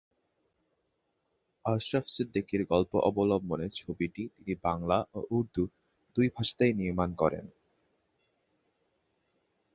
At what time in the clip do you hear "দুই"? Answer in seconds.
6.15-6.27